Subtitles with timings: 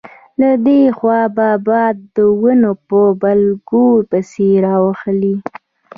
[0.41, 5.35] له دې خوا به باد د ونو په بلګو پسې راوهلې.